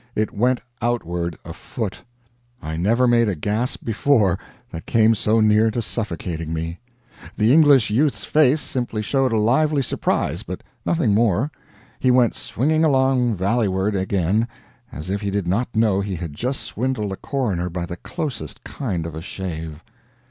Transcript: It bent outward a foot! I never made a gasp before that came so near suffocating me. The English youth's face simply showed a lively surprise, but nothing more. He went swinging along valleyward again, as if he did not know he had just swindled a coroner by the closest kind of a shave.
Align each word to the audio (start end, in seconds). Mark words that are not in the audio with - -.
It 0.15 0.35
bent 0.35 0.61
outward 0.81 1.37
a 1.45 1.53
foot! 1.53 2.01
I 2.59 2.75
never 2.75 3.07
made 3.07 3.29
a 3.29 3.35
gasp 3.35 3.83
before 3.85 4.39
that 4.71 4.87
came 4.87 5.13
so 5.13 5.39
near 5.39 5.71
suffocating 5.79 6.51
me. 6.55 6.79
The 7.37 7.53
English 7.53 7.91
youth's 7.91 8.23
face 8.25 8.61
simply 8.61 9.03
showed 9.03 9.31
a 9.31 9.37
lively 9.37 9.83
surprise, 9.83 10.41
but 10.41 10.63
nothing 10.87 11.13
more. 11.13 11.51
He 11.99 12.09
went 12.09 12.33
swinging 12.33 12.83
along 12.83 13.35
valleyward 13.35 13.93
again, 13.95 14.47
as 14.91 15.11
if 15.11 15.21
he 15.21 15.29
did 15.29 15.45
not 15.47 15.75
know 15.75 16.01
he 16.01 16.15
had 16.15 16.33
just 16.33 16.61
swindled 16.61 17.11
a 17.11 17.15
coroner 17.17 17.69
by 17.69 17.85
the 17.85 17.97
closest 17.97 18.63
kind 18.63 19.05
of 19.05 19.13
a 19.13 19.21
shave. 19.21 19.83